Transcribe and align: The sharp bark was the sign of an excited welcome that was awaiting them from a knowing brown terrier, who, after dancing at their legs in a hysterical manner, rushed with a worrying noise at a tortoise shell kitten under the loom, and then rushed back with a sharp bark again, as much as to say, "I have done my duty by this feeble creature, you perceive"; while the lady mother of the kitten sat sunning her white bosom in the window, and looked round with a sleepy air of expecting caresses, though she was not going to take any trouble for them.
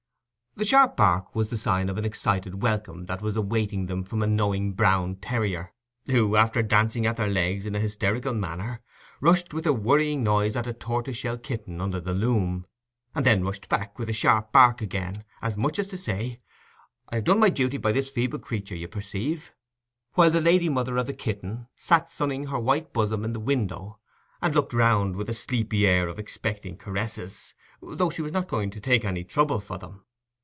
The 0.57 0.65
sharp 0.65 0.97
bark 0.97 1.33
was 1.33 1.49
the 1.49 1.57
sign 1.57 1.87
of 1.87 1.97
an 1.97 2.03
excited 2.03 2.61
welcome 2.61 3.05
that 3.05 3.21
was 3.21 3.37
awaiting 3.37 3.85
them 3.85 4.03
from 4.03 4.21
a 4.21 4.27
knowing 4.27 4.73
brown 4.73 5.15
terrier, 5.15 5.71
who, 6.07 6.35
after 6.35 6.61
dancing 6.61 7.05
at 7.05 7.15
their 7.15 7.29
legs 7.29 7.65
in 7.65 7.73
a 7.73 7.79
hysterical 7.79 8.33
manner, 8.33 8.81
rushed 9.21 9.53
with 9.53 9.65
a 9.65 9.71
worrying 9.71 10.23
noise 10.25 10.57
at 10.57 10.67
a 10.67 10.73
tortoise 10.73 11.15
shell 11.15 11.37
kitten 11.37 11.79
under 11.79 12.01
the 12.01 12.13
loom, 12.13 12.65
and 13.15 13.25
then 13.25 13.45
rushed 13.45 13.69
back 13.69 13.97
with 13.97 14.09
a 14.09 14.13
sharp 14.13 14.51
bark 14.51 14.81
again, 14.81 15.23
as 15.41 15.55
much 15.55 15.79
as 15.79 15.87
to 15.87 15.97
say, 15.97 16.41
"I 17.07 17.15
have 17.15 17.23
done 17.23 17.39
my 17.39 17.49
duty 17.49 17.77
by 17.77 17.93
this 17.93 18.09
feeble 18.09 18.37
creature, 18.39 18.75
you 18.75 18.89
perceive"; 18.89 19.53
while 20.15 20.29
the 20.31 20.41
lady 20.41 20.67
mother 20.67 20.97
of 20.97 21.05
the 21.07 21.13
kitten 21.13 21.69
sat 21.77 22.09
sunning 22.09 22.47
her 22.47 22.59
white 22.59 22.91
bosom 22.91 23.23
in 23.23 23.31
the 23.31 23.39
window, 23.39 23.99
and 24.41 24.53
looked 24.53 24.73
round 24.73 25.15
with 25.15 25.29
a 25.29 25.33
sleepy 25.33 25.87
air 25.87 26.09
of 26.09 26.19
expecting 26.19 26.75
caresses, 26.75 27.53
though 27.81 28.09
she 28.09 28.21
was 28.21 28.33
not 28.33 28.49
going 28.49 28.69
to 28.71 28.81
take 28.81 29.05
any 29.05 29.23
trouble 29.23 29.61
for 29.61 29.77
them. 29.77 30.03